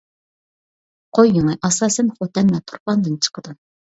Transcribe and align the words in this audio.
قوي 1.17 1.33
يۇڭى 1.35 1.57
ئاساسەن 1.69 2.09
خوتەن 2.15 2.51
ۋە 2.57 2.63
تۇرپاندىن 2.71 3.23
چىقىدۇ. 3.27 3.55